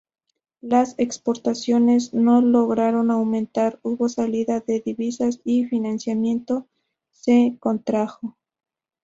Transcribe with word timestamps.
Las 0.61 0.95
exportaciones 0.97 2.11
no 2.11 2.41
lograron 2.41 3.11
aumentar, 3.11 3.79
hubo 3.83 4.09
salida 4.09 4.59
de 4.59 4.81
divisas 4.83 5.39
y 5.45 5.61
el 5.61 5.69
financiamiento 5.69 6.67
se 7.11 7.57
contrajo. 7.59 8.35